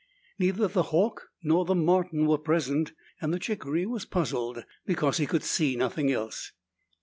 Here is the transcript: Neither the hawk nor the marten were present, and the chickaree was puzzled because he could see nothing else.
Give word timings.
Neither 0.39 0.67
the 0.67 0.81
hawk 0.89 1.29
nor 1.43 1.63
the 1.63 1.75
marten 1.75 2.25
were 2.25 2.39
present, 2.39 2.93
and 3.21 3.31
the 3.31 3.37
chickaree 3.37 3.85
was 3.85 4.03
puzzled 4.05 4.65
because 4.83 5.17
he 5.17 5.27
could 5.27 5.43
see 5.43 5.75
nothing 5.75 6.11
else. 6.11 6.53